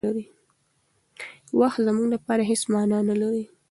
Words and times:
وخت 1.59 1.79
زموږ 1.87 2.07
لپاره 2.15 2.41
هېڅ 2.49 2.61
مانا 2.73 2.99
نه 3.09 3.15
لري. 3.21 3.43